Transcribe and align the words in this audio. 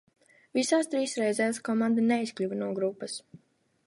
Visās 0.57 0.87
trīs 0.93 1.13
reizēs 1.23 1.59
komanda 1.69 2.05
neizkļuva 2.07 2.57
no 2.63 2.71
grupas. 2.81 3.19